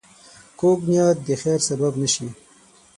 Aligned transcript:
کوږ 0.59 0.79
نیت 0.89 1.17
د 1.27 1.29
خیر 1.41 1.59
سبب 1.69 1.93
نه 2.01 2.07
شي 2.13 2.27